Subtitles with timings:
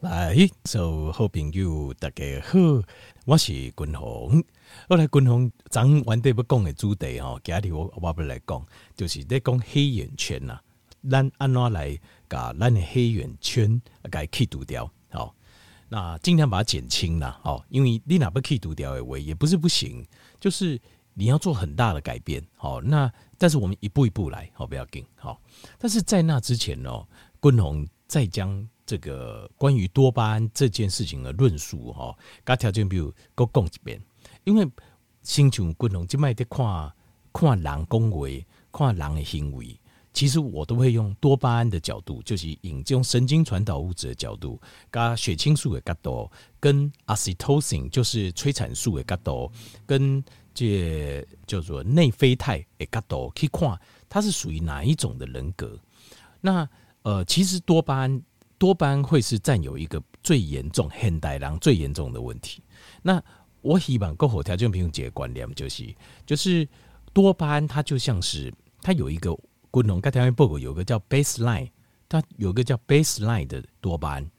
[0.00, 2.56] 来，所有好朋友大家好，
[3.24, 4.44] 我是君鸿。
[4.88, 8.64] 我来君鸿，咱原底要讲的主题吼，今日我我要来讲，
[8.94, 10.60] 就是在讲黑眼圈呐，
[11.10, 11.98] 咱安怎来
[12.28, 14.88] 把咱的黑眼圈给去除掉？
[15.10, 15.34] 好，
[15.88, 20.06] 那尽量把它减轻啦哦，因为你哪不去除掉的话，也不是不行，
[20.38, 20.80] 就是
[21.14, 22.40] 你要做很大的改变。
[22.54, 25.04] 好，那但是我们一步一步来，好，不要紧。
[25.16, 25.40] 好，
[25.76, 27.04] 但是在那之前哦，
[27.42, 28.64] 君鸿再将。
[28.88, 34.00] 这个关于多巴胺这件事情的论述，哈，加条件比如各讲一遍，
[34.44, 34.66] 因为
[35.22, 36.90] 星球共同就卖的看
[37.30, 38.26] 看人讲话，
[38.72, 39.78] 看人的行为，
[40.14, 44.58] 其实我都会用多巴胺的角度，就是引这种神经传导物质的角度，
[44.90, 49.52] 加血清素的角度，跟 oxytocin 就是催产素的角度，
[49.84, 50.24] 跟
[50.54, 55.78] 这叫做内啡肽的角度去看，它是属于哪一种的人格？
[56.40, 56.66] 那
[57.02, 58.22] 呃，其实多巴胺。
[58.58, 62.60] 多巴胺会是占有一个最严重、现代人最严重的问题。
[63.00, 63.22] 那
[63.60, 65.94] 我希望够好条件平解观念就是，
[66.26, 66.68] 就是
[67.12, 69.36] 多巴胺它就像是它有一个
[69.70, 71.68] 共同，该条件报告有个叫 baseline，
[72.08, 74.30] 它有个叫 baseline 的多巴胺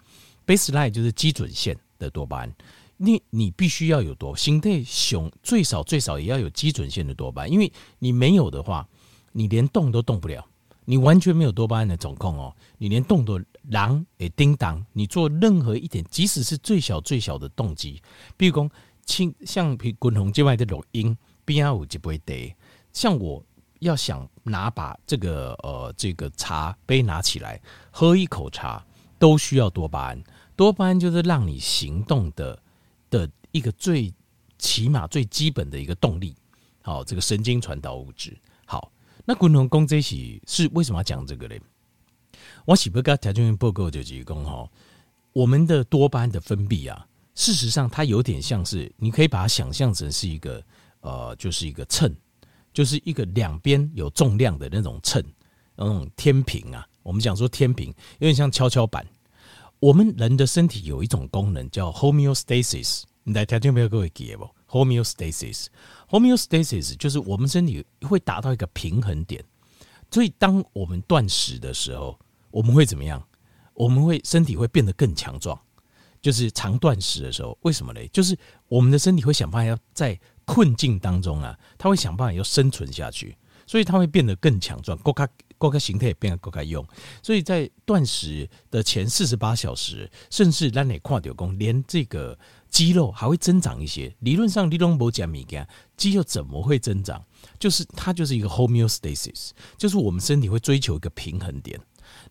[0.45, 2.53] ，baseline 就是基准线的多巴胺。
[2.97, 8.85] 你你必须要有多心态熊，最少最少也要有基准线的多巴胺，因为你没有的话，
[9.31, 10.45] 你连动都动不了。
[10.85, 13.39] 你完全没有多巴胺的掌控哦，你连动都
[13.69, 18.01] 狼诶叮当，你做任何一点，即使是最小最小的动机，
[18.35, 18.69] 比如说
[19.05, 22.55] 轻像滚筒之外的录音，B R 五就不会得。
[22.91, 23.43] 像我
[23.79, 27.61] 要想拿把这个呃这个茶杯拿起来
[27.91, 28.83] 喝一口茶，
[29.17, 30.23] 都需要多巴胺。
[30.55, 32.61] 多巴胺就是让你行动的
[33.09, 34.13] 的一个最
[34.57, 36.35] 起码最基本的一个动力。
[36.81, 38.37] 好，这个神经传导物质。
[38.65, 38.91] 好
[39.25, 41.61] 那滚筒工这些是为什么要讲这个嘞？
[42.65, 44.69] 我喜不跟条件报告就提供哈，
[45.33, 50.63] 我们的多巴胺的分泌啊，事实上它有点像是，你可以把它想象成是一个
[51.01, 52.13] 呃，就是一个秤，
[52.73, 55.23] 就是一个两边有重量的那种秤，
[55.75, 56.85] 那种天平啊。
[57.01, 57.89] 我们讲说天平
[58.19, 59.05] 有点像跷跷板。
[59.79, 69.41] 我们人的身体有一种功能叫 homeostasis，你来条件报告各位记不？Homeostasis，homeostasis 就是我们身体会达到一个平衡点，
[70.11, 72.19] 所以当我们断食的时候，
[72.51, 73.21] 我们会怎么样？
[73.73, 75.59] 我们会身体会变得更强壮。
[76.21, 78.05] 就是长断食的时候，为什么呢？
[78.09, 78.37] 就是
[78.67, 84.97] 我们的身体会想办法要在困境当中啊，它会想办法要生存下去，所以它会变得更强壮。
[84.97, 85.25] 够卡
[85.57, 86.85] 够卡形态也变得够卡用，
[87.23, 92.37] 所以在断食的前四十八小时，甚至让你跨掉工，连这个。
[92.69, 95.65] 肌肉还会增长一些，理论上，你都没吃东西，
[95.97, 97.19] 肌肉怎么会增长？
[97.57, 101.81] 就是它就是一个 homeostasis，就是我们身体会追求一个平衡点。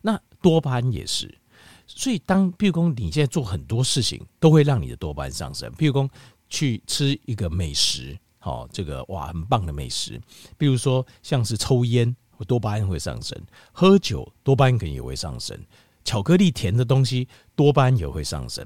[0.01, 1.37] 那多巴胺也是，
[1.85, 5.69] 所以当譬如说你现在做很多事情，都会让你的多巴胺上升。
[5.71, 6.09] 譬如说
[6.49, 10.19] 去吃一个美食，好，这个哇很棒的美食。
[10.57, 12.15] 比如说像是抽烟，
[12.47, 13.37] 多巴胺会上升；
[13.71, 15.57] 喝酒，多巴胺可能也会上升；
[16.05, 18.65] 巧克力甜的东西，多巴胺也会上升。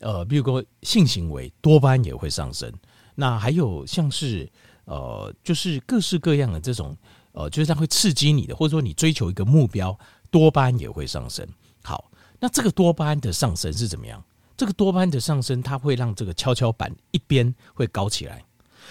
[0.00, 2.70] 呃，比如说性行为，多巴胺也会上升。
[3.14, 4.50] 那还有像是
[4.84, 6.94] 呃，就是各式各样的这种
[7.32, 9.98] 呃，就是它会刺激你的，或者说你追求一个目标，
[10.34, 11.46] 多巴胺也会上升。
[11.84, 14.20] 好，那这个多巴胺的上升是怎么样？
[14.56, 18.44] 这个多巴胺的上升，它会让这个跷跷板一边会高起来。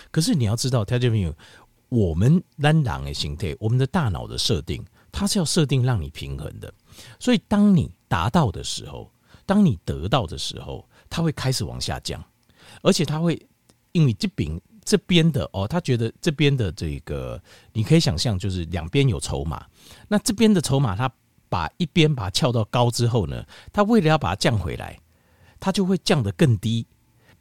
[0.10, 1.36] 可是你要知道，听众朋友，
[1.90, 6.74] 我们单狼的形态，我们的大脑的设定，它是要设定让你平衡的。
[7.20, 9.12] 所以当你达到的时候，
[9.46, 12.24] 当你得到的时候，它会开始往下降，
[12.82, 13.38] 而且它会
[13.92, 17.42] 因为这边这边的哦，他觉得这边的这个，
[17.74, 19.66] 你可以想象，就是两边有筹码。
[20.08, 21.12] 那这边的筹码，它
[21.54, 24.98] 把一边把它翘到高之后呢，它为了要把它降回来，
[25.60, 26.84] 它就会降得更低。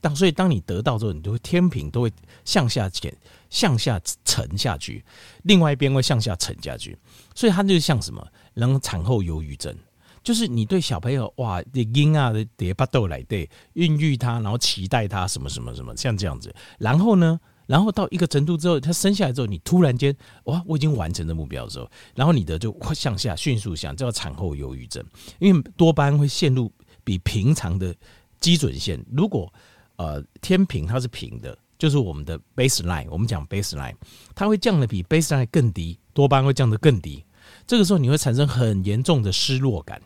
[0.03, 2.13] 当所以当你得到之后，你就会天平都会
[2.45, 3.17] 向下减，
[3.49, 5.03] 向下沉下去，
[5.45, 6.99] 另外一边会向下沉下去。
[7.35, 9.75] 所以它就像什么，然后产后忧郁症。
[10.23, 16.55] 就是你对小朋友哇，的婴儿的爹巴豆来对孕育他，然后期待他什么什么什么，像这样子。
[16.79, 20.15] 然后呢，然后到一个程度之后，他生下来之后，你突然间
[20.45, 25.05] 哇，我已经完成了目标的时候，然后你的就会向下迅速向，叫产后忧郁症。
[25.39, 26.71] 因为多巴胺会陷入
[27.05, 27.95] 比平常的
[28.41, 29.53] 基准线，如果
[29.97, 33.95] 呃天平它是平的，就是我们的 baseline，我们讲 baseline，
[34.35, 37.25] 它会降得比 baseline 更低，多巴胺会降得更低。
[37.67, 40.01] 这个时候你会产生很严重的失落感。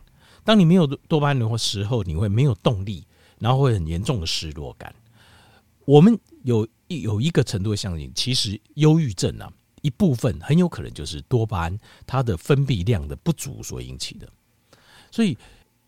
[0.44, 3.04] 当你没有多巴胺的时候，你会没有动力，
[3.38, 4.94] 然后会很严重的失落感。
[5.84, 9.52] 我们有一有一个程度的相信，其实忧郁症啊，
[9.82, 14.28] 一部分很有可能就是多巴胺它的分泌量的不足所引起的。
[15.10, 15.36] 所以，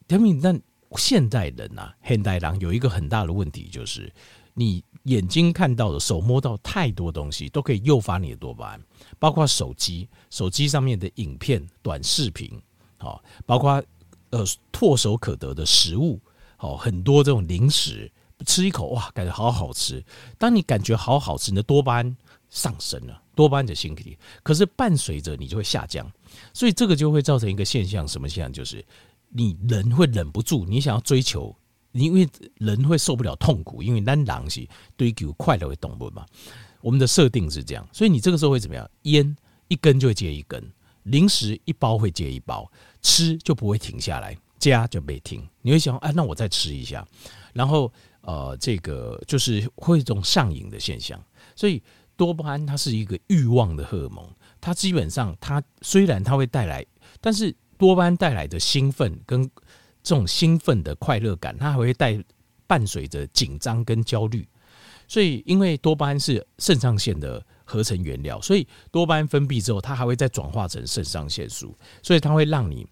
[0.08, 0.58] 田明，那
[0.96, 4.12] 现代人、啊，现代人有一个很大的问题，就是
[4.54, 8.80] 你眼睛看到的、手摸到太多东西，都可以诱发你的多巴胺，
[9.16, 12.60] 包括手机、手机上面的影片、短视频，
[12.96, 13.80] 好，包括
[14.30, 16.18] 呃唾手可得的食物，
[16.56, 18.10] 好，很多这种零食，
[18.46, 20.04] 吃一口哇，感觉好好吃。
[20.38, 22.16] 当你感觉好好吃，你的多巴胺
[22.50, 26.10] 上升了，多巴胺的心理，可是伴随着你就会下降，
[26.52, 28.52] 所以这个就会造成一个现象，什么现象？
[28.52, 28.84] 就是。
[29.30, 31.54] 你人会忍不住，你想要追求，
[31.92, 36.24] 因为人会受不了痛苦，因为咱人是追求快乐的动物嘛。
[36.80, 38.90] 我们的设定是这样，所以你这个时候会怎么样？
[39.02, 39.36] 烟
[39.68, 40.64] 一根就会接一根，
[41.02, 45.46] 零食一包会接一包，吃就不会停下来，加就没停。
[45.60, 47.06] 你会想，啊，那我再吃一下，
[47.52, 47.92] 然后
[48.28, 51.18] 呃，这个就是会一种上瘾的现象。
[51.56, 51.82] 所以
[52.16, 54.28] 多巴胺它是一个欲望的荷尔蒙，
[54.60, 56.84] 它基本上它虽然它会带来，
[57.20, 57.54] 但是。
[57.78, 59.48] 多巴胺带来的兴奋跟
[60.02, 62.20] 这种兴奋的快乐感，它还会带
[62.66, 64.44] 伴随着紧张跟焦虑。
[65.06, 71.72] 所以，因为多巴胺是肾上腺的合成原料，所以多巴胺分泌之后，它还会再转化成肾上腺素，
[72.02, 72.84] 所以它会让你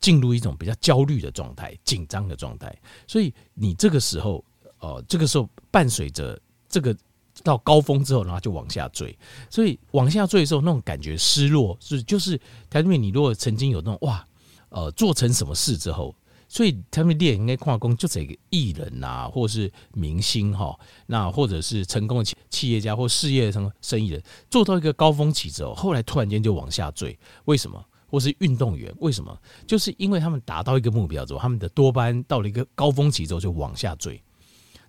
[0.00, 2.74] 进入一种比较焦虑的状态、紧张的状态。
[3.06, 4.42] 所以，你这个时候，
[4.82, 6.38] 呃，这个时候伴随着
[6.68, 6.94] 这个。
[7.42, 9.18] 到高峰之后，然后就往下坠，
[9.48, 12.38] 所以往下坠的时候，那种感觉失落是就是，
[12.68, 14.24] 台面你如果曾经有那种哇，
[14.68, 16.14] 呃，做成什么事之后，
[16.46, 27.82] 所以台面猎应该跨工就这个艺人呐、啊，或是明星哈，那或者是成功的企企业家或事业什么生意人，做到一个高峰期之后，后来突然间就往下坠，为什么？
[28.08, 29.36] 或是运动员为什么？
[29.66, 34.22] 就是因为他们达到一个目标之后，他们的多巴胺到了一个高峰期之后就往下坠。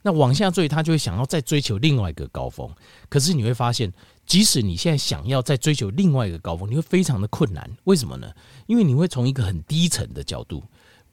[0.06, 2.70] 那往下坠，他就会想要再追求另外一个高峰。
[3.10, 3.92] 可是你会发现，
[4.26, 7.68] 即使你现在想要再追求另外一个高峰，你会非常的困难。
[7.86, 8.32] 为什么呢？
[8.68, 10.62] 因为你会从一个很低层的角度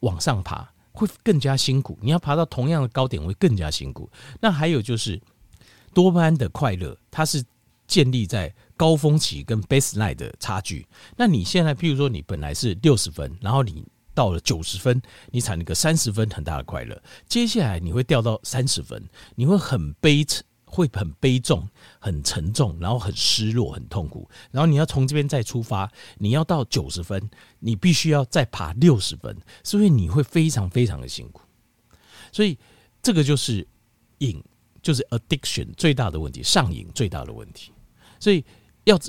[0.01, 1.97] 往上爬，会更加辛苦。
[2.01, 4.09] 你要爬到同样的高点，会更加辛苦。
[4.41, 5.19] 那还有就是，
[5.93, 7.41] 多巴胺的快乐，它是
[7.87, 10.85] 建立在高峰期跟 baseline 的差距。
[11.15, 13.85] 那你现在，譬如说，你本来是六十分，然后你。
[14.13, 17.01] 到了九十分，你产了个三十分很大的快乐。
[17.27, 19.03] 接下来你会掉到三十分，
[19.35, 20.25] 你会很悲，
[20.65, 21.67] 会很悲重、
[21.99, 24.29] 很沉重，然后很失落、很痛苦。
[24.51, 27.29] 然后你要从这边再出发，你要到九十分，
[27.59, 31.41] 你必须要再爬六十分，所以你会非常非常的辛苦。
[32.31, 32.57] 所以
[33.01, 33.67] 这个就是
[34.19, 34.43] 瘾，
[34.81, 37.71] 就是 addiction 最大的问题，上瘾最大的问题。
[38.19, 38.43] 所以
[38.83, 38.99] 要。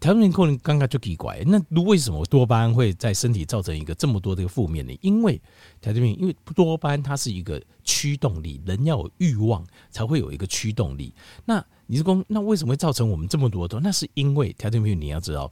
[0.00, 4.96] 调整功能刚刚就奇怪，那为什么多巴胺会在身体造成一个这么多的负面呢？
[5.00, 5.40] 因为
[5.80, 11.12] 调整因为多巴胺它是一个驱动力，人要有欲望才会有一个驱动力。
[11.44, 13.80] 那你是说，那为什么会造成我们这么多的？
[13.80, 15.50] 那是因为调整你要知道，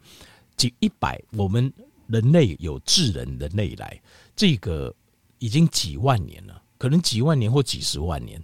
[0.57, 1.73] 几一百我们
[2.07, 4.01] 人类有智人人类来，
[4.37, 4.95] 这个
[5.41, 8.41] 已经几万年了，可能几万年或几十万年，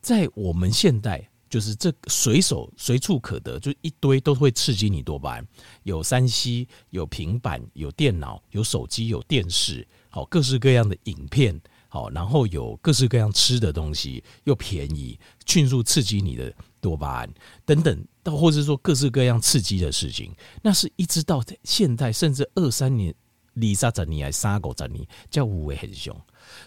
[0.00, 1.28] 在我们现代。
[1.48, 5.46] 就是这随手随处可得，就一堆都会刺激你多巴胺。
[5.84, 11.58] 有 3C，有平板，有电脑，有手机，有电视，好各式各样的影片，
[11.88, 17.34] 好，然后有各式各样吃的东西，又便宜，迅速刺激你的多巴胺
[17.64, 23.14] 等等，到或者说各式各样刺激的事情，那是一直到现在，甚至二三年、
[23.54, 26.14] 二三十年、三五十年，叫无为很凶。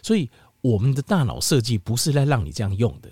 [0.02, 0.30] 所以
[0.62, 3.12] 我们的大脑设计不是来让你这样用的。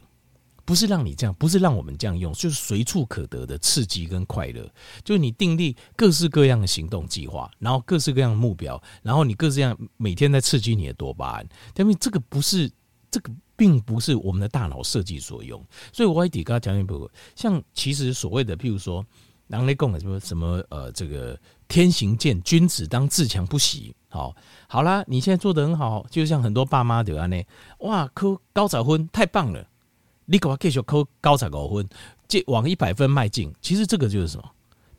[0.67, 4.69] 不是让你这样，不是让我们这样用，就是随处可得的刺激跟快乐。
[5.01, 11.47] 就是你订立各式各样的行动计划，然后各式各样的目标，然后你各式各样每天在刺激你的多巴胺。
[11.77, 12.69] 因为这个不是，
[13.09, 15.65] 这个并不是我们的大脑设计所用。
[15.93, 19.05] 所以我还得跟他讲一步，像其实所谓的，譬如说，
[19.47, 23.95] 人类讲的什么什么呃，这个天行健，君子当自强不息。
[24.09, 24.35] 好，
[24.67, 27.25] 好啦，你现在做得很好，就像很多爸妈对吧？
[27.27, 27.41] 呢，
[27.79, 29.65] 哇，考高早婚太棒了。
[30.29, 31.87] 你给我继续考高才高分，
[32.27, 33.51] 这往一百分迈进。
[33.61, 34.43] 其实这个就是什么？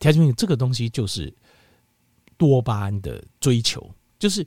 [0.01, 1.33] 条件这个东西就是
[2.37, 4.47] 多巴胺的追求，就是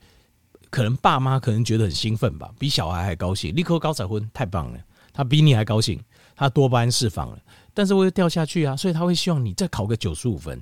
[0.70, 3.54] 可能爸妈可能觉得很兴奋吧，比小孩还高兴。
[3.56, 4.80] 你扣高才分太棒了，
[5.14, 6.02] 他比你还高兴，
[6.36, 7.40] 他多巴胺释放了，
[7.74, 10.60] 但是我又掉下去啊，所以他会希望你再考个九十五分，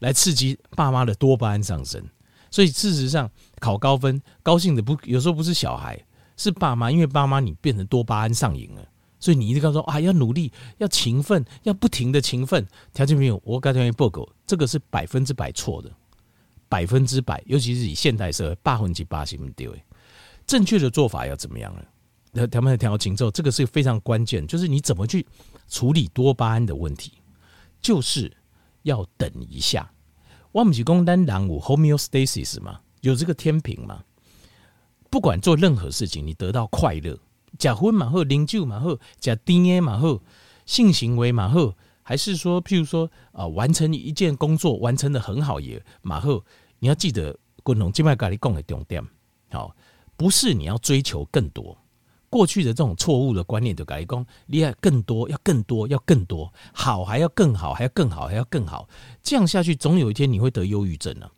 [0.00, 2.02] 来刺激爸妈的多巴胺上升。
[2.50, 6.02] 所以事实上，考高分高兴的不有时候不是小孩，
[6.36, 8.82] 是爸妈，因为爸妈你变成多巴胺上瘾了。
[9.20, 12.66] 所以你一直告诉说啊，要努力，要勤奋，要不停的勤奋。
[12.92, 15.92] 条件没有，我告诉你报告，这个是百分之百错的，
[16.68, 19.68] 百分之百，尤其是以现代社会，八分之八十对。
[20.46, 21.84] 正确的做法要怎么样呢？
[22.32, 25.26] 那他们调情之后，这个是非常关键，就是你怎么去
[25.68, 27.12] 处理多巴胺的问题，
[27.80, 28.32] 就是
[28.82, 29.92] 要等一下。
[30.52, 34.02] 我们是讲单人有 homeostasis 嘛，有这个天平嘛。
[35.10, 37.18] 不管做任何事情，你得到快乐，
[37.58, 40.20] 假婚嘛好，饮酒嘛好，假 DNA 嘛好，
[40.66, 46.42] 性行为嘛好，还是说，譬如说啊、完成一件工作完成的很好也嘛好，
[46.78, 49.02] 你要记得，共同今麦跟你讲的重点，
[49.50, 49.74] 好，
[50.16, 51.76] 不是你要追求更多。
[52.28, 58.88] 过去的这种错误的观念就改讲，你要更多，要更多，要更多，好还要更好，还要更好，还要更好，
[59.22, 61.28] 这样下去，总有一天你会得忧郁症啊！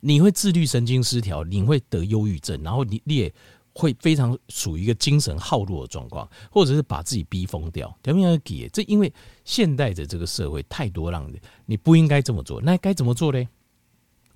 [0.00, 3.32] 你会自律神经失调，你会得忧郁症，然后你你也
[3.72, 7.96] 会非常处于一个精神耗弱的状况，或者是把自己逼疯掉。
[8.02, 9.12] 条命要给这，因为
[9.44, 13.48] 现代的这个社会太多让你你不应该这么做，那该怎么做呢？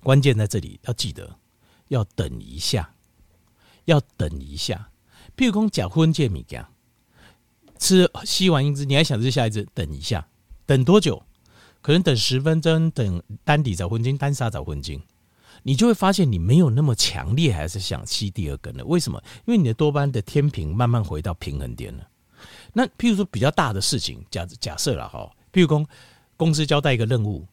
[0.01, 1.37] 关键在这里，要记得
[1.87, 2.93] 要等一下，
[3.85, 4.89] 要等一下。
[5.35, 6.63] 譬如讲假婚戒米羹，
[7.77, 9.67] 吃吸完一支，你还想吃下一支？
[9.73, 10.27] 等一下，
[10.65, 11.21] 等多久？
[11.81, 15.01] 可能等十分钟，等单底找婚金，单杀找婚金，
[15.67, 18.85] 你就会发现你没有那么强烈，还是想吸第二根了。
[18.85, 19.19] 为什么？
[19.47, 22.07] 因为你的多巴胺的天平慢慢回到平衡点了。
[22.71, 25.83] 那譬如说比较大的事情，假假设了哈，譬如说
[26.37, 27.43] 公司交代一个任务，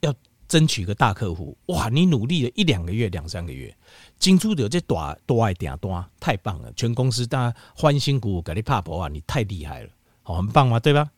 [0.00, 0.14] 要。
[0.48, 1.90] 争取一个大客户，哇！
[1.90, 3.76] 你努力了一两个月、两三个月，
[4.18, 6.72] 金猪的这多多爱点多，太棒了！
[6.72, 9.08] 全公司大家欢欣鼓舞，给你拍婆啊！
[9.08, 9.90] 你太厉害了，
[10.22, 10.80] 好，很棒嘛？
[10.80, 11.10] 对吧？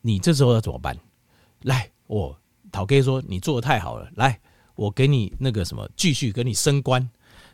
[0.00, 0.98] 你这时候要怎么办？
[1.60, 2.34] 来，我
[2.72, 4.40] 陶哥说你做的太好了，来，
[4.82, 7.08] 我给你那个什么，继续给你升官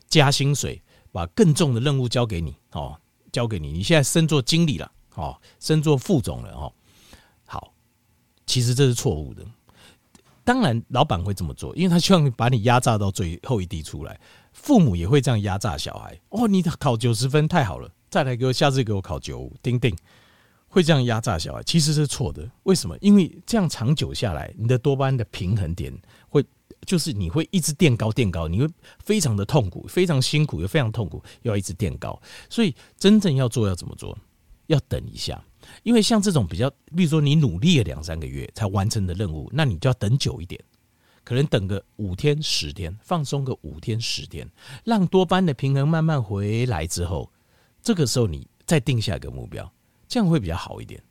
[0.08, 0.80] 加薪水，
[1.12, 2.98] 把更重的任务交给你哦，
[3.30, 3.70] 交给你。
[3.70, 6.72] 你现在升做经理了，哦，升做副总了哦。
[7.44, 7.74] 好，
[8.46, 9.44] 其实这是错误的。
[10.42, 14.18] 当然，老板会这么做，因为他希望把你压榨到最后一滴出来。
[14.54, 16.18] 父母也会这样压榨小孩。
[16.30, 19.94] 哦，你考九十分太好了，再来给我，下次给我考九五，钉钉，
[20.66, 22.50] 会这样压榨小孩，其实是错的。
[22.62, 22.96] 为什么？
[23.02, 25.92] 因为这样长久下来，你的多巴胺的平衡点
[26.30, 26.42] 会，
[26.86, 28.68] 就是你会一直垫高垫高，你会
[29.04, 32.20] 非常的痛苦，非常辛苦，又非常痛苦，要一直垫高。
[32.48, 34.16] 所以真正要做要怎么做？
[34.66, 35.42] 要等一下。
[35.82, 40.58] 因为像这种比较，比如说你努力了两三个月才完成的任务，那你就要等久一点，
[41.24, 44.48] 可能等个五天十天，放松个五天十天，
[44.84, 47.30] 让多巴胺的平衡慢慢回来之后，
[47.82, 49.70] 这个时候你再定下一个目标，
[50.06, 51.02] 这样会比较好一点，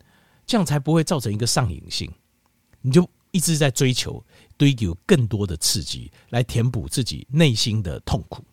[0.45, 2.09] 这样才不会造成一个上瘾性，
[2.81, 4.23] 你就一直在追求
[4.57, 8.43] 追求更多的刺激来填补自己内心的痛苦，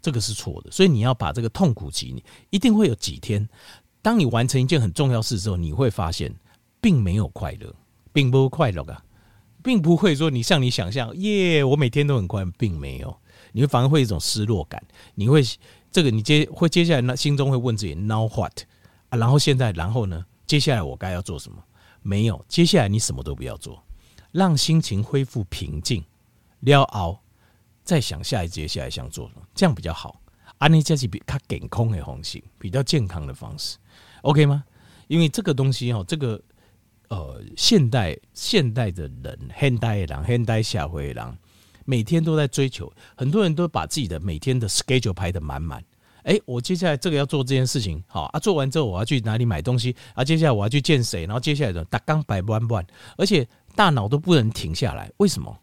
[0.00, 3.48] 这个是错的，所以你要把这个痛苦期，你一定会有几天。
[4.02, 6.34] 当你完成一件很重要事之后，你会发现
[6.80, 7.74] 并没有快乐，
[8.12, 9.02] 并不快乐啊，
[9.62, 13.16] 并不会说你像你想象耶，我每天都很快，并没有，
[13.52, 14.82] 你会反而会一种失落感，
[15.14, 15.42] 你会
[15.90, 18.60] 这个你接会接下来那心中会问自己 Now what
[19.08, 19.18] 啊？
[19.18, 20.24] 然后现在然后呢？
[20.46, 21.62] 接下来我该要做什么？
[22.00, 23.82] 没有，接下来你什么都不要做，
[24.38, 26.04] 让心情恢复平静，
[26.60, 27.20] 了熬，
[27.82, 30.20] 再想下一接下来想做什么，这样比较好。
[30.58, 33.76] 安尼这是比较健康的方式，比较健康的方式。
[34.22, 34.62] OK 吗？
[35.08, 36.40] 因为这个东西哦，这个
[37.08, 41.38] 呃，现代现代的人，现代的人，现代社会的人，
[41.84, 45.82] 每天都在追求，很多人都把自己的每天的 schedule 排得满满。
[46.24, 50.22] 哎，我接下来这个要做这件事情，好啊，做完之后我要去哪里买东西啊？
[50.22, 51.24] 接下来我要去见谁？
[51.24, 53.48] 然后接下来的大纲摆不完，而且
[53.78, 55.08] 大脑都不能停下来。
[55.18, 55.56] 为什么？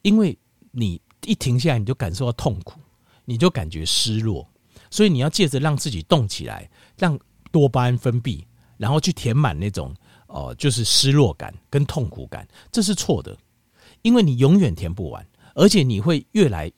[0.00, 0.38] 因为
[0.70, 2.80] 你一停下来，你就感受到痛苦，
[3.26, 4.48] 你就感觉失落，
[4.90, 7.18] 所以你要借着让自己动起来，让。
[7.52, 8.42] 多巴胺分泌，
[8.78, 9.94] 然后去填满那种
[10.28, 13.36] 哦、呃，就是失落感跟痛苦感，这是错的，
[14.00, 16.72] 因为你永远填不完，而且你会越来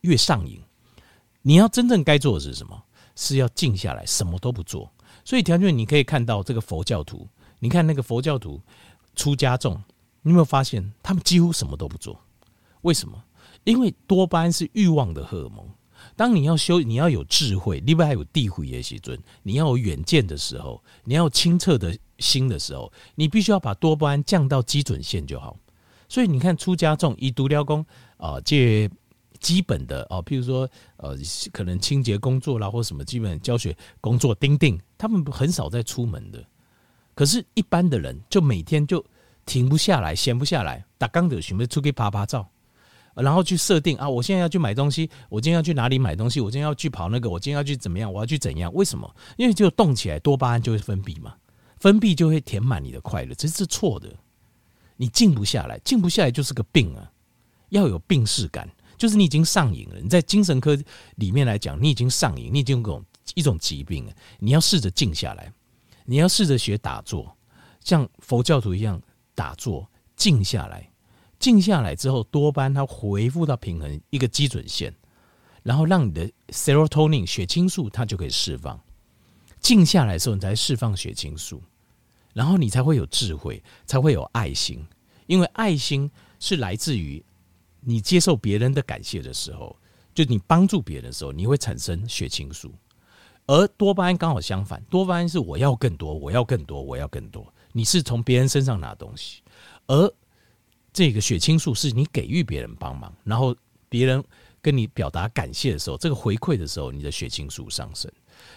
[0.00, 0.60] 越上瘾。
[1.42, 2.82] 你要真正该做的是什么？
[3.14, 4.92] 是要静下来，什么都不做。
[5.24, 7.28] 所以条件你可以看到这个佛教徒，
[7.60, 8.60] 你看那个佛教徒
[9.14, 9.80] 出家众，
[10.26, 12.20] 你有没有发现他们几乎什么都不做？
[12.80, 13.22] 为什么？
[13.62, 15.64] 因为多巴胺是欲望的荷尔蒙。
[16.16, 25.56] 当你要修，你要有智慧，另外还有地慧也是尊，你要有远见的时候，你要有清澈的心的时候，你必须要把多巴胺降到基准线就好。
[26.08, 28.90] 所以你看，出家众以独疗工啊，借
[29.38, 31.16] 基本的啊，譬如说呃，
[31.52, 36.44] 可能清洁工作啦，或什么基本教学工作，钉钉，他们很少在出门的。
[37.14, 39.04] 可是，一般的人就每天就
[39.46, 42.46] 停不下来，闲不下来，打刚的准备出去拍拍照。
[43.14, 46.38] 然后去设定啊，我现在要去买东西，我今天要去哪里买东西？
[46.38, 48.12] 我今天要去跑那个，我今天要去怎么样？
[48.12, 48.70] 我要去怎样？
[48.74, 49.10] 为什么？
[49.38, 51.34] 因为就动起来，多巴胺就会分泌嘛，
[51.78, 54.12] 分泌就会填满你的快乐，这是错的。
[54.96, 57.10] 你静不下来，静不下来就是个病啊！
[57.70, 60.00] 要有病识感，就是你已经上瘾了。
[60.00, 60.76] 你在精神科
[61.14, 64.12] 里面来讲，你已经上瘾，你已经有一种疾病了。
[64.38, 65.50] 你要试着静下来，
[66.04, 67.34] 你要试着学打坐，
[67.80, 69.00] 像佛教徒一样
[69.36, 70.90] 打坐，静下来。
[71.38, 74.92] 静下来之后，多巴胺它回复到平衡一个基准线，
[75.62, 78.80] 然后让你的 serotonin 血清素它就可以释放。
[79.60, 81.62] 静下来的时候，你才释放血清素，
[82.32, 84.84] 然后你才会有智慧，才会有爱心。
[85.26, 87.22] 因为爱心是来自于
[87.80, 89.76] 你接受别人的感谢的时候，
[90.14, 92.72] 就你帮助别人的时候，你会产生血清素。
[93.46, 97.52] 而多巴胺刚好相反，多巴胺是我要更多，我要更多，我要更多。
[97.76, 99.42] 你是从别人身上拿东西，
[99.86, 100.10] 而
[100.94, 103.54] 这个血清素是你给予别人帮忙，然后
[103.86, 104.24] 别人
[104.62, 108.10] 跟你表达感谢的时候，这个回馈的时候，你的血清素上升。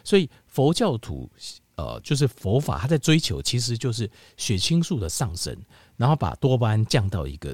[0.06, 1.30] 所以佛教徒，
[1.76, 5.54] 呃，就是佛法，他在追求其实就是血清素的上升，
[5.98, 7.54] 然后把多巴胺降到一个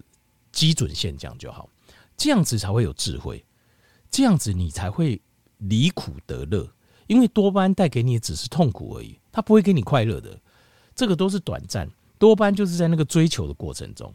[0.52, 1.68] 基准线，这样就好，
[2.16, 3.44] 这样子才会有智慧，
[4.12, 5.20] 这样子你才会
[5.58, 6.72] 离苦得乐。
[7.08, 10.40] 因为多巴胺带给你的只是痛苦而已，它不会给你快乐的，
[10.96, 11.90] 这个都是短暂。
[12.18, 14.12] 多巴胺就是在那个追求的过程中，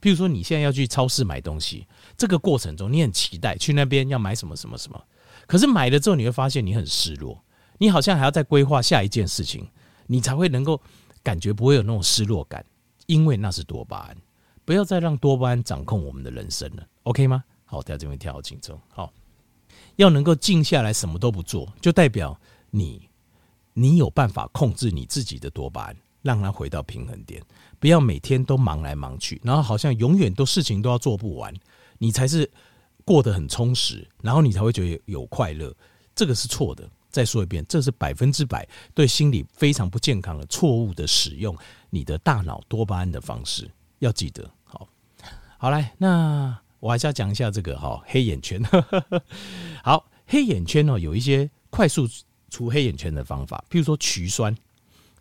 [0.00, 1.86] 譬如说你现在要去超市买东西，
[2.16, 5.02] 这个过程中你很期待去那边要买什么什么什么，
[5.46, 7.42] 可是买了之后你会发现你很失落，
[7.78, 9.68] 你好像还要再规划下一件事情，
[10.08, 10.80] 你才会能够
[11.22, 12.64] 感觉不会有那种失落感，
[13.06, 14.16] 因为那是多巴胺。
[14.64, 17.44] 不要再让多巴胺掌控我们的人生了，OK 吗？
[17.64, 19.12] 好，大家这边调好轻松，好。
[19.96, 22.38] 要能够静下来，什么都不做，就代表
[22.70, 23.08] 你，
[23.74, 27.40] 你有办法控制你自己的多巴胺，让它回到平衡点。
[27.78, 31.54] 不要每天都忙来忙去，然后好像永远都事情都要做不完，
[31.98, 32.50] 你才是
[33.04, 35.72] 过得很充实，然后你才会觉得有，快乐。
[36.16, 36.90] 这个是错的。
[37.10, 41.56] 再说一遍，这是百分之百对心理非常不健康的错误的使用
[41.88, 43.70] 你的大脑多巴胺的方式。
[44.00, 44.88] 要记得，好，
[45.58, 46.58] 好来那。
[46.80, 48.62] 我还是要讲一下这个哈黑眼圈。
[49.82, 52.06] 好，黑眼圈哦，有一些快速
[52.50, 54.54] 除黑眼圈的方法，譬如说曲酸，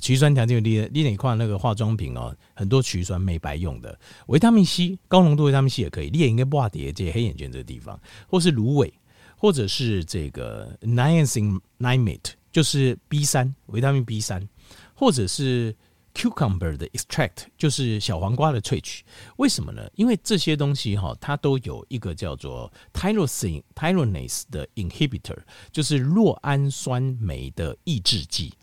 [0.04, 8.94] 曲酸条件低的，你哪块那个化妆品哦，很多曲酸美白用的，维他命 C 高浓度维他命 C 也可以，你也应该不叠这黑眼圈这个地方，或是芦苇，
[9.38, 14.46] 或者是这个 niacinamide，就是 B 三维他命 B 三，
[14.94, 15.74] 或者是。
[16.16, 19.04] Cucumber 的 extract 就是小黄瓜的萃取，
[19.38, 19.90] 为什么呢？
[19.96, 25.36] 因为这些东西哈，它都有一个叫做 tyrosine tyronase 的 inhibitor，
[25.72, 28.54] 就是酪氨酸酶的抑制剂。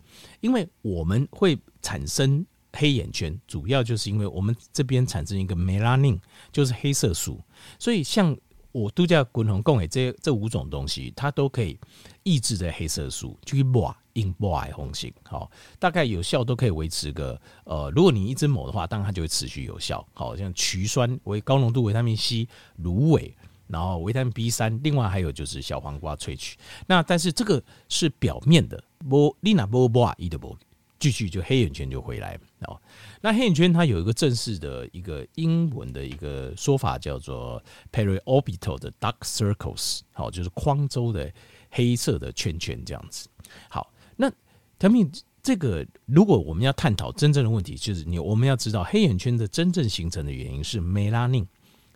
[0.40, 6.18] 因为我们会产生黑眼圈，主要就是因为我们这边产生一个 melanin，
[6.52, 7.40] 就是黑色素。
[7.78, 8.36] 所以像
[8.72, 11.78] 我度假滚红共诶这这五种东西，它都可以
[12.22, 13.94] 抑制这黑色素，就去抹。
[14.12, 15.48] 因不爱红型，好，
[15.78, 20.04] 大概有效都可以维持个呃，如果你一直抹的话，当然它就会持续有效。
[20.12, 22.48] 好像曲酸为高浓度维他命 C、
[22.78, 23.32] 芦苇，
[23.70, 26.56] 然后维他命 B 三，另外还有就是小黄瓜萃取。
[26.86, 30.56] 那但是这个是表面的，不，你那不不啊，一的不，
[30.98, 32.80] 继续就黑眼圈就回来哦。
[33.20, 41.32] 那黑眼圈它有一个正式的一个英文的一个说法，叫做 periorbital 的 dark circles，好，就是框周的
[41.70, 43.28] 黑色的圈圈这样子。
[43.68, 43.92] 好。
[44.22, 44.30] 那
[44.78, 45.10] 条命
[45.42, 51.46] 这个，如果我们要探讨真正的问题，就是你我们要知道黑眼圈的真正形成的原因是梅拉宁，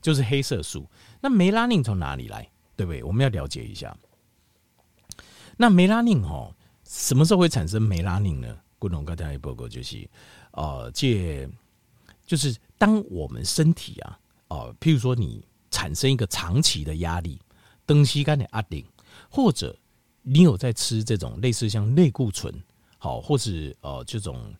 [0.05, 0.87] 就是黑色素。
[1.23, 2.47] 那梅拉宁从哪里来？
[2.77, 3.03] 对不对？
[3.03, 3.97] 我们要了解一下。
[5.57, 8.55] 那梅拉宁哦，什么时候会产生梅拉宁呢？
[8.79, 10.07] 古龙刚才也报告就是，
[10.51, 11.49] 呃，借
[12.27, 17.41] 就是当我们身体啊，呃，譬如说你产生一个长期的压力，
[17.87, 18.85] 东西干的压顶，
[19.31, 19.75] 或者。
[20.27, 22.51] 你有在吃这种类似像类固醇，
[22.97, 24.55] 好，或是呃这种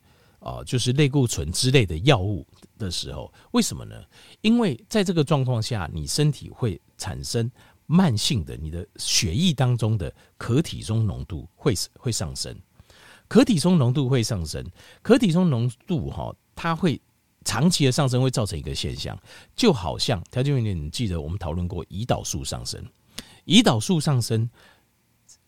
[0.45, 2.47] 啊就是类固醇之类的药物
[2.79, 3.97] 的时候，为什么呢？
[4.43, 7.51] 因为在这个状况下，你身体会产生
[7.87, 12.55] 慢性的，你的血液当中的可体松浓度会会上升，
[13.27, 14.63] 可体松浓度会上升，
[15.01, 17.01] 可体松浓度哈，它会
[17.43, 19.19] 长期的上升，会造成一个现象，
[19.57, 22.85] 就好像条件原理，你记得我们讨论过胰岛素上升，
[23.47, 24.51] 胰岛素上升。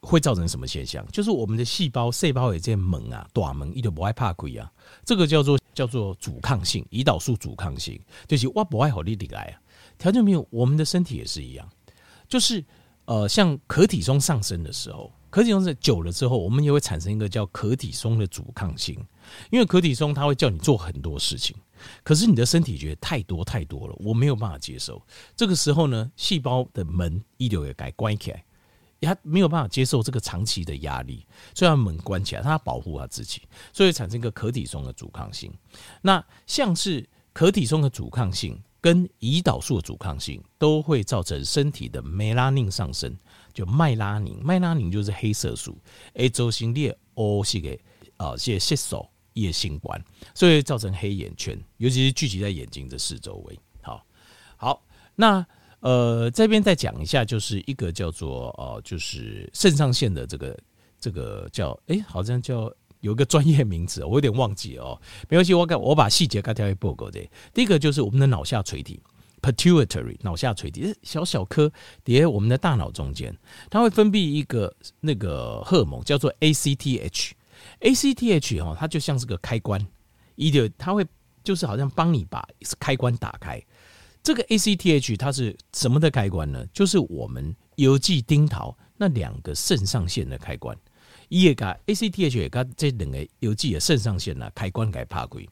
[0.00, 1.06] 会造成什么现象？
[1.10, 4.70] 就是我们的细胞、细胞也在猛啊，短猛，一点不爱怕鬼啊。
[5.04, 9.60] 这个叫做叫做阻抗性，胰岛素阻抗性，就是我不爱好你来啊。
[9.98, 11.68] 条件没有，我们的身体也是一样，
[12.28, 12.64] 就是
[13.06, 18.94] 呃，像可体松上升的时候，可体松是久了之后，我们也会产生一个叫可体松的阻抗性，
[19.50, 21.56] 因为可体松它会叫你做很多事情，
[22.02, 25.00] 可是你的身体觉得太多太多了，我没有办法接受。
[25.34, 28.44] 这个时候呢，细胞的门一流也该关起来。
[29.02, 35.52] 他没有办法接受这个长期的压力，所以他门关起来，他要保护他自己，所以产生一个可体松的阻抗性。
[36.00, 43.14] 那像是可体松的阻抗性跟胰岛素的阻抗性，都会造成身体的梅拉宁上升，
[43.52, 45.78] 就麦拉宁，麦拉宁就是黑色素
[46.14, 47.78] ，A，周星列哦，是给
[48.16, 50.02] 啊，些色素也相关，
[50.34, 53.60] 所以造成黑眼圈，尤其是聚集在眼睛的四周围。
[53.82, 54.06] 好，
[54.56, 54.82] 好，
[55.14, 55.46] 那。
[55.86, 60.58] 呃，这边再讲一下，就是一个叫做呃，就是肾上腺的这个
[60.98, 62.68] 这个叫哎、好像叫
[63.02, 65.00] 有一个专业名词，我有点忘记哦。
[65.28, 67.20] 没关系，我我把细节给大家报告的。
[67.54, 69.00] 第一个就是我们的脑下垂体
[69.40, 71.70] （pituitary），脑下垂体小小颗
[72.02, 73.32] 叠我们的大脑中间，
[73.70, 77.30] 它会分泌一个那个荷尔蒙叫做 ACTH。
[77.80, 79.80] ACTH 哈，它就像是个开关，
[80.34, 81.06] 一点它会
[81.44, 82.44] 就是好像帮你把
[82.80, 83.62] 开关打开。
[84.26, 86.66] 这个 ACTH 它是什么的开关呢？
[86.72, 90.76] 就是我们邮寄丁桃那两个肾上腺的开关。
[91.28, 95.48] 也个 ACTH 也个这两个邮寄的肾上腺呢开关给怕归。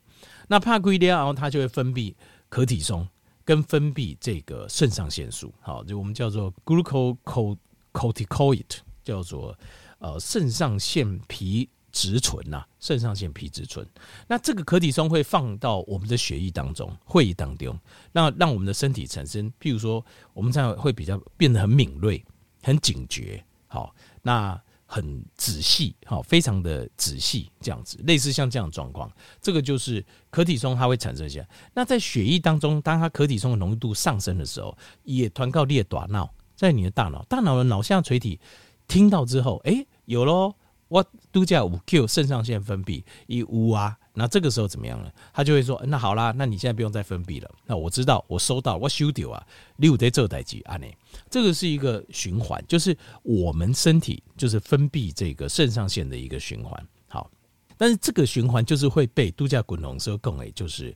[0.49, 2.13] 那怕归掉，然后它就会分泌
[2.49, 3.07] 可体松
[3.45, 5.53] 跟分泌这个肾上腺素。
[5.61, 9.57] 好，就我们叫做 glucocorticoid，叫做
[9.99, 13.87] 呃肾上腺皮质醇呐，肾上腺皮质醇，
[14.27, 17.79] 那这个可体松会放到我们的血液当中、会议当中，
[18.11, 22.21] 那让我们的身体产生，譬如说，我们这样会比较变得很敏锐、
[22.61, 29.09] 很警觉，好，那很仔细，好，非常的仔细，这样子，类似像这样的状况，
[29.41, 31.47] 这个就是可体松它会产生一些。
[31.73, 38.37] 那在血液当中，当它可体松的浓度上升的时候，也传告列短脑，在你的大脑，大脑的脑下垂体
[38.85, 40.53] 听到之后，哎、有喽。
[40.87, 45.11] 我度假五 Q 肾上腺分泌一乌啊，那这个时候怎么样呢？
[45.33, 47.51] 他就会说：“那好啦，那你现在不用再分泌了。
[47.65, 50.85] 那我知道，我收到，我收掉啊，六得这代机啊呢。
[51.29, 56.87] 这个是一个循环，就是我们身体就是分泌这个肾上腺的一个循环。
[57.07, 57.31] 好，
[57.77, 60.95] 但是这个循环就是会被度假滚龙说更诶，就是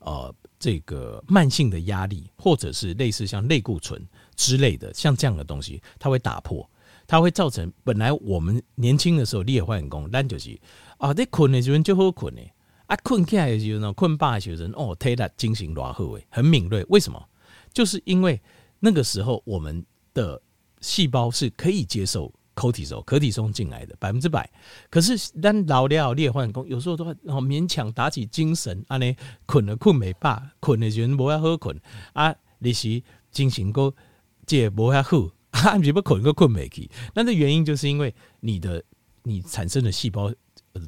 [0.00, 6.68] 呃这个慢性的压力，或者是类似像类固醇之类的，像这样的东西，它会打破。”
[7.08, 10.56] 它会造成本来我们年轻的时候，你也会很功，但就是
[10.98, 12.42] 啊，你困的时候就好困的
[12.86, 16.84] 啊，困起来的时候呢，困饱的时候哦，体力精神多好诶，很敏锐。
[16.90, 17.20] 为什么？
[17.72, 18.38] 就是因为
[18.78, 20.40] 那个时候我们的
[20.80, 24.48] 细胞是可以接受可体松、可体松进来的百分之百。
[24.90, 29.16] 可是当老了你也会很功，有时候都会勉强打起精神安尼
[29.46, 31.74] 困了困没饱，困的时候不要好困
[32.12, 33.94] 啊，你是精神够
[34.44, 35.30] 这不要好。
[35.64, 36.90] 啊，你不困个困没去？
[37.14, 38.82] 那的原因就是因为你的
[39.22, 40.32] 你产生的细胞，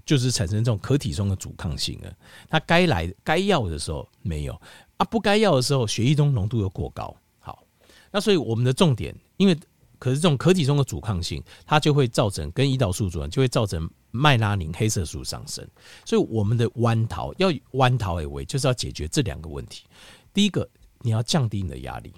[0.05, 2.13] 就是产生这种可体中的阻抗性啊。
[2.49, 4.53] 它该来该要的时候没有
[4.97, 7.15] 啊，不该要的时候血液中浓度又过高。
[7.39, 7.65] 好，
[8.11, 9.59] 那所以我们的重点，因为
[9.99, 15.67] 可是这种可体中的阻抗性，它就会造成跟胰岛素阻抗，就会造成麦拉宁黑色素上升。
[16.05, 19.85] 所以我们的弯桃要弯桃而为，就是要解决这两个问题。
[20.33, 20.69] 第一个，
[21.01, 22.13] 你要降低你的压力。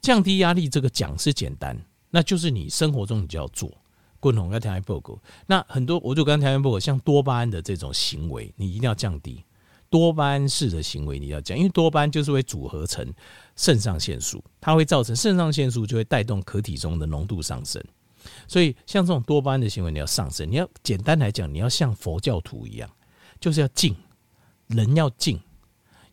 [0.00, 1.76] 降低压力这个讲是简单，
[2.10, 3.72] 那就是你生活中你就要做。
[4.18, 9.44] 共同要调节报告，那很多我就刚才调节报告，像多巴胺的这种行为，你一定要降低
[9.88, 13.06] 多巴胺式的行为，你要降，因为多巴胺就是会组合成
[13.54, 17.80] 肾上腺素，它会造成肾上腺素就会带动壳体中的浓度上升。
[18.48, 22.90] 所以像这种多巴胺的行为，你要上升，你要简单来讲，你要像佛教徒一样，
[23.38, 23.94] 就是要静，
[24.66, 25.38] 人要静，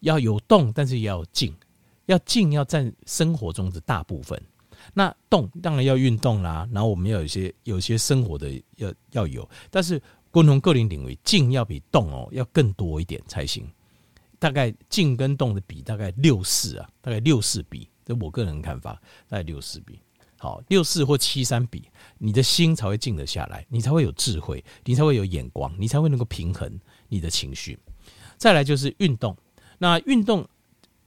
[0.02, 1.56] 要有动，但是也要静。
[2.06, 4.42] 要静，要占生活中的大部分。
[4.94, 13.66] 那动当然要运动啦，然后我们要有些有些生活的要要有，但是共同个人领域，静要比动哦要更多一点才行。
[14.40, 19.98] 大概静跟动的比大概六四啊，大概六四比，这我个人看法，大概六四比。
[20.38, 21.88] 好，六四或七三比，
[22.18, 26.70] 你的心才会静得下来，你才会有智慧，你才会有眼光，你才会能够平衡
[27.08, 27.80] 你的情绪。
[28.38, 29.38] 再来就是运动，
[29.78, 30.46] 那运动，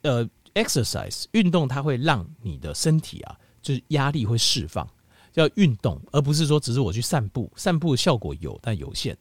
[0.01, 0.27] 呃。
[0.57, 4.89] Exercise 运动，它会让你的身体啊，就是压力会释放，
[5.31, 9.17] 叫运动，而不是说只是我去散步，散步的效果有但有限。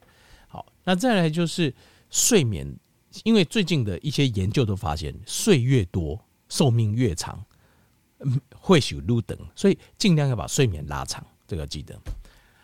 [0.47, 1.73] 好，那再来就是
[2.09, 2.73] 睡眠，
[3.23, 6.17] 因为最近的一些研究都发现，睡越多
[6.47, 7.43] 寿命越长，
[8.55, 11.99] 会许路等，所以尽量要把睡眠拉长，这个要记得。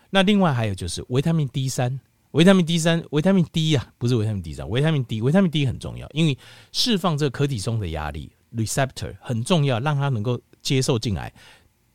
[0.08, 6.38] 那另外还有就是维他命 D 三，维他命 D 三，维他命 D 啊，不是维他命 D 三，维他命 D，维他命 D 很重要，因为
[6.72, 8.32] 释放这个可体松的压力。
[8.56, 11.32] Receptor 很重要，让它能够接受进来，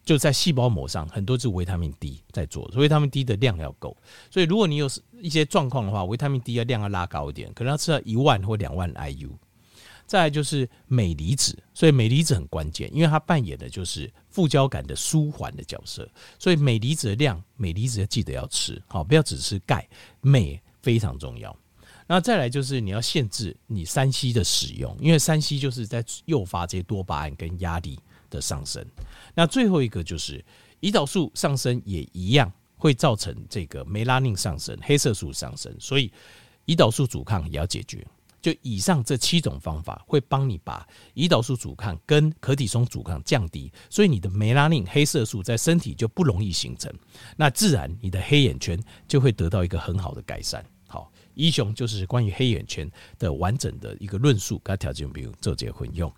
[0.03, 3.95] 就在细胞膜上，很多是维他命 D 在做，所以维他命 D 的量要够。
[4.29, 4.89] 所以如果你有
[5.19, 9.29] 一些状况的话，维他命 D 的量要拉高一点，可能要吃到一万或两万 IU。
[10.05, 16.09] 再来就是镁离子，所以镁离子很关键，因为它扮演的就是副交感的舒缓的角色。
[16.39, 19.85] 所以镁离子的量，镁离子要记得要吃，好，不要只吃钙，
[20.21, 21.53] 镁非常重要。
[22.07, 28.85] 那再来就是你要限制你三烯的使用，因为三烯就是在诱发这些多巴胺跟压力的上升。
[29.35, 30.43] 那最后一个就是
[30.79, 36.11] 胰岛素上升也一样会造成这个梅拉宁上升、黑色素上升，所以
[36.65, 38.05] 胰岛素阻抗也要解决。
[38.39, 46.93] 就以上这七种方法会帮你把胰岛素阻抗跟可体松阻抗降低，所以你的梅拉宁黑色素在身体就不容易形成，
[47.35, 50.63] 那自然你的黑眼圈就会得到一个很好的改善。
[51.37, 56.11] 一雄就是关于黑眼圈的完整的一个论述，跟他条件比如做结婚用。